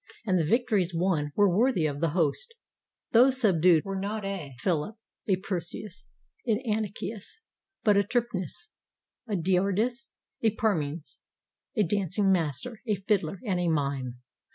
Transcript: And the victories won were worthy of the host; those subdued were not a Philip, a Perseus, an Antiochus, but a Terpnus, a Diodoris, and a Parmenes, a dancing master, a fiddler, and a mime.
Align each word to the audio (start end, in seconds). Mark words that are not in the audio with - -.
And 0.25 0.39
the 0.39 0.43
victories 0.43 0.95
won 0.95 1.31
were 1.35 1.55
worthy 1.55 1.85
of 1.85 2.01
the 2.01 2.09
host; 2.17 2.55
those 3.11 3.39
subdued 3.39 3.85
were 3.85 3.99
not 3.99 4.25
a 4.25 4.55
Philip, 4.57 4.95
a 5.27 5.35
Perseus, 5.35 6.07
an 6.47 6.59
Antiochus, 6.65 7.41
but 7.83 7.97
a 7.97 8.03
Terpnus, 8.03 8.71
a 9.27 9.35
Diodoris, 9.35 10.09
and 10.41 10.53
a 10.53 10.55
Parmenes, 10.55 11.19
a 11.75 11.83
dancing 11.83 12.31
master, 12.31 12.81
a 12.87 12.95
fiddler, 12.95 13.39
and 13.45 13.59
a 13.59 13.67
mime. 13.67 14.17